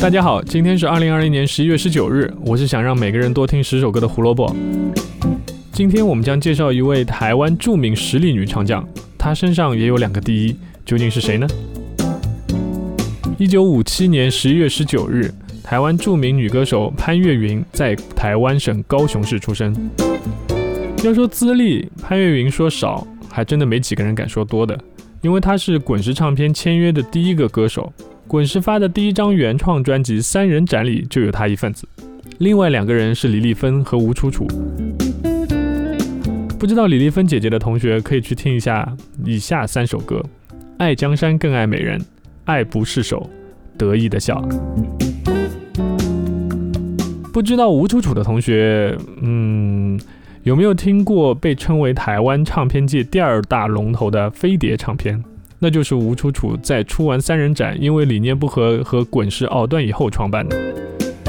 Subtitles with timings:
[0.00, 4.50] 大家好，今天是二零二零年十一月十九日，我是想让每个人多听十首歌的胡萝卜。
[5.72, 8.82] 今天我们将介绍一位台湾著名实力女唱将，
[9.18, 10.56] 她身上也有两个第一，
[10.86, 11.46] 究竟是谁呢？
[13.36, 15.30] 一九五七年十一月十九日，
[15.62, 19.76] 台湾著名女歌手潘越云在台湾省高雄市出生。
[21.04, 24.78] 要说资历，潘越云说少，还真的没几个人敢说多的，
[25.20, 27.92] 因为她是滚石唱片签约的第一个歌手。
[28.30, 31.84] 滚石发的第一张原创专辑《三人展》里就有他一份子，
[32.38, 34.46] 另外两个人是李丽芬和吴楚楚。
[36.56, 40.24] 不知道李丽芬姐姐的同学可以去听一下以下三首歌：
[40.78, 41.98] 《爱江山更爱美人》，
[42.44, 43.28] 《爱不释手》，
[43.76, 44.40] 得意的笑。
[47.32, 49.98] 不知道吴楚楚的同学，嗯，
[50.44, 55.20] 有没有听过被称为台湾唱片界第二大龙头的飞碟唱片？
[55.62, 60.56] 那就是吴楚楚在出完三人展，因为理念不合和滚石藕断以后创办的。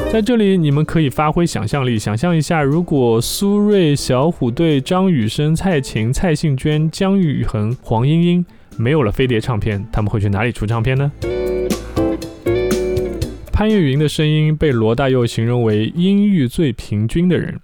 [0.09, 8.45] 在这里，你们可以发挥想象力，想象一下，如果苏芮、小虎队、张雨生、蔡琴、蔡幸娟、姜育恒、黄莺莺
[8.77, 11.11] 没有了飞碟唱片，他们会去哪里出唱片呢？
[13.51, 17.59] 潘越云的声音被罗大佑形容为音域最平均的人，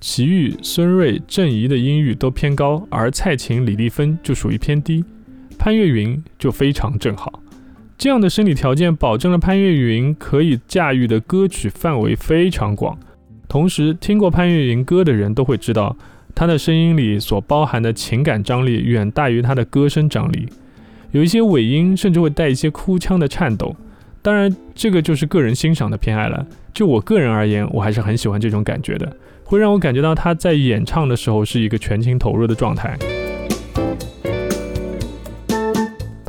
[0.00, 5.04] 齐豫、孙瑞、郑怡的音域都偏高，而蔡琴、李丽芬就属于偏低。
[5.60, 7.42] 潘越云就非常正好，
[7.98, 12.98] 这样的生理条件保证了潘越云可以驾驭的歌曲范围非常广。
[13.46, 15.94] 同时，听过潘越云歌的人都会知道，
[16.34, 20.48] 他的声音里所包含的情感张力远大于他的歌声张力，
[21.10, 23.76] 有一些尾音甚至会带一些哭腔的颤抖。
[24.22, 26.46] 当然，这个就是个人欣赏的偏爱了。
[26.72, 32.96] 就我个人而言，我还是很喜欢这种感觉的，会让我感觉到他在演唱的时候是一个全情投入的状态。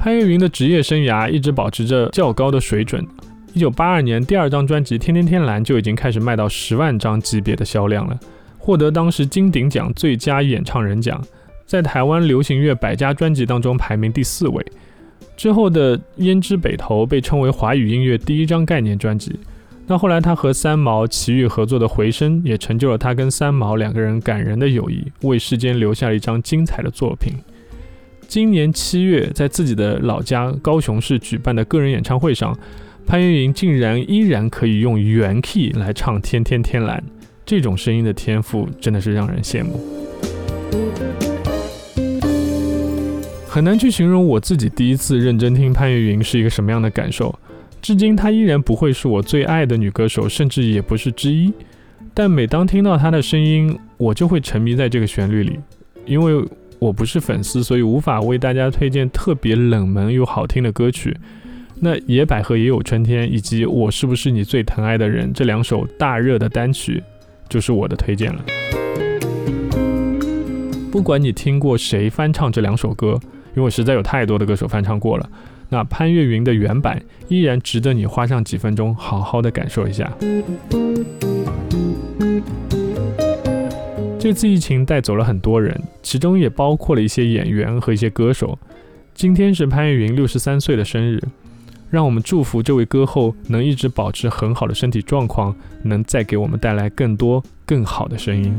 [0.01, 3.05] 潘越云的职业生涯一直保持着较高的水准。
[3.53, 8.19] 一九八二年，第二张专辑《天天天蓝》就已经开始卖到十万张级别的销量了，
[8.57, 11.23] 获得当时金鼎奖最佳演唱人奖，
[11.67, 14.65] 在台湾流行乐百家专辑当中排名第四位。
[15.37, 19.39] 之后的《胭脂北头》被称为华语音乐第一张概念专辑。
[19.85, 27.35] 那后来他和三毛、齐豫合作的《回声》也成就了他跟三毛两个人感人的友谊，为世间留下了一张精彩的作品。
[28.31, 32.57] 今年七月，在自己的老家高雄市举办的个人演唱会上，
[33.05, 36.97] 潘越云竟然依然可以用原 key 来唱《天天天蓝》，
[37.45, 39.81] 这种声音的天赋真的是让人羡慕。
[43.49, 47.37] 很难去形容我自己第一次认真听潘越云是一个什么样的感受。
[47.81, 51.51] 至今，她依然不会是我最爱的女歌手，甚至也不是之一。
[52.13, 55.59] 但每当听到她的声音，我就会沉迷在这个旋律里，
[56.05, 56.41] 因为。
[56.81, 61.15] 我不是粉丝，所以无法为大家推荐特别冷门又好听的歌曲。
[61.79, 67.03] 那野百合也有春天，以及我是不是你最疼爱的人这两首大热的单曲，
[67.47, 68.43] 就是我的推荐了。
[70.91, 73.19] 不管你听过谁翻唱这两首歌，
[73.55, 75.29] 因为实在有太多的歌手翻唱过了，
[75.69, 80.11] 那潘越云的原版依然值得你花上几分钟好好的感受一下。
[84.21, 88.55] 这次疫情带走了很多人，其中也包括了一些演员和一些歌手。
[89.15, 91.19] 今天是潘越云六十三岁的生日，
[91.89, 98.53] 让我们祝福这位歌后能一直保持很好的身体状况，能再给我们带来更多更好的声音。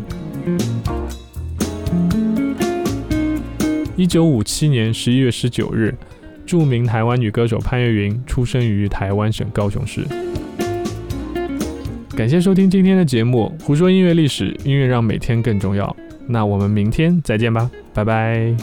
[3.94, 5.94] 一九五七年十一月十九日，
[6.44, 10.04] 著名台湾女歌手潘越云出生于台湾省高雄市。
[12.16, 15.94] 感谢收听今天的节目，胡说音乐历史，音乐让每天更重要。
[16.26, 18.54] 那我们明天再见吧，拜拜。